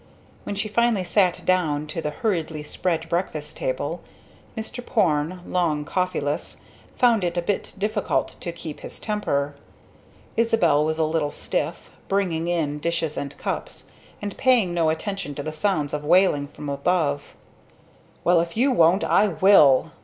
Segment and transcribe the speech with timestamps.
[0.45, 4.01] When he finally sat down to the hurriedly spread breakfast table,
[4.57, 4.83] Mr.
[4.83, 6.57] Porne, long coffeeless,
[6.95, 9.53] found it a bit difficult to keep his temper.
[10.35, 13.91] Isabel was a little stiff, bringing in dishes and cups,
[14.23, 17.35] and paying no attention to the sounds of wailing from above.
[18.23, 19.91] "Well if you won't I will!"